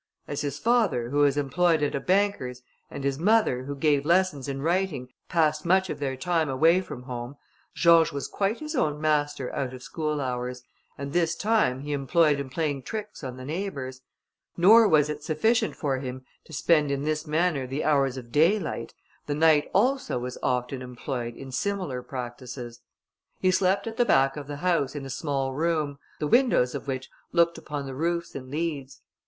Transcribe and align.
As 0.27 0.41
his 0.41 0.57
father, 0.57 1.11
who 1.11 1.19
was 1.19 1.37
employed 1.37 1.83
at 1.83 1.93
a 1.93 1.99
banker's, 1.99 2.63
and 2.89 3.03
his 3.03 3.19
mother, 3.19 3.65
who 3.65 3.75
gave 3.75 4.03
lessons 4.03 4.47
in 4.47 4.59
writing, 4.63 5.09
passed 5.29 5.63
much 5.63 5.91
of 5.91 5.99
their 5.99 6.15
time 6.17 6.49
away 6.49 6.81
from 6.81 7.03
home, 7.03 7.35
George 7.75 8.11
was 8.11 8.27
quite 8.27 8.61
his 8.61 8.75
own 8.75 8.99
master 8.99 9.53
out 9.53 9.75
of 9.75 9.83
school 9.83 10.19
hours, 10.19 10.63
and 10.97 11.13
this 11.13 11.35
time 11.35 11.81
he 11.81 11.93
employed 11.93 12.39
in 12.39 12.49
playing 12.49 12.81
tricks 12.81 13.23
on 13.23 13.37
the 13.37 13.45
neighbours; 13.45 14.01
nor 14.57 14.87
was 14.87 15.07
it 15.07 15.21
sufficient 15.21 15.75
for 15.75 15.99
him 15.99 16.25
to 16.45 16.51
spend 16.51 16.89
in 16.89 17.03
this 17.03 17.27
manner 17.27 17.67
the 17.67 17.83
hours 17.83 18.17
of 18.17 18.31
daylight, 18.31 18.95
the 19.27 19.35
night 19.35 19.69
also 19.71 20.17
was 20.17 20.35
often 20.41 20.81
employed 20.81 21.35
in 21.35 21.51
similar 21.51 22.01
practices. 22.01 22.81
He 23.39 23.51
slept 23.51 23.85
at 23.85 23.97
the 23.97 24.05
back 24.05 24.35
of 24.35 24.47
the 24.47 24.57
house, 24.65 24.95
in 24.95 25.05
a 25.05 25.11
small 25.11 25.53
room, 25.53 25.99
the 26.17 26.25
windows 26.25 26.73
of 26.73 26.87
which 26.87 27.07
looked 27.31 27.59
upon 27.59 27.85
the 27.85 27.93
roofs 27.93 28.33
and 28.33 28.49
leads. 28.49 29.01